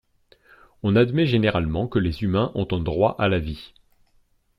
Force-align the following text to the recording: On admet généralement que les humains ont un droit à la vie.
On 0.81 0.95
admet 0.95 1.27
généralement 1.27 1.87
que 1.87 1.99
les 1.99 2.23
humains 2.23 2.51
ont 2.55 2.67
un 2.71 2.79
droit 2.79 3.15
à 3.19 3.27
la 3.27 3.37
vie. 3.37 3.71